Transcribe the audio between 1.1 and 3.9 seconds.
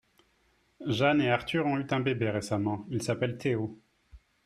et Arthur ont eu un bébé récemment, il s'appelle Théo.